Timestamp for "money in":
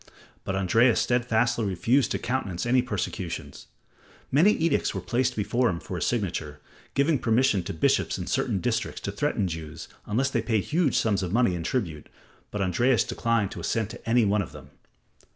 11.31-11.61